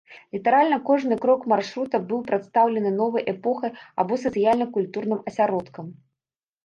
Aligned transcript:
Літаральна 0.35 0.77
кожны 0.89 1.17
крок 1.25 1.43
маршрута 1.51 1.97
быў 2.13 2.23
прадстаўлены 2.31 2.95
новай 3.01 3.23
эпохай 3.35 3.71
або 4.05 4.13
сацыяльна-культурным 4.25 5.19
асяродкам. 5.33 5.85